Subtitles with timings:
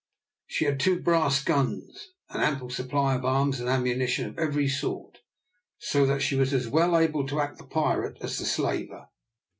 [0.47, 5.19] She had two brass guns, an ample supply of arms and ammunition of every sort,
[5.77, 9.09] so that she was as well able to act the pirate as the slaver.